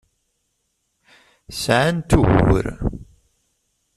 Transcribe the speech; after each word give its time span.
Sɛant 1.61 2.11
ugur. 2.19 2.67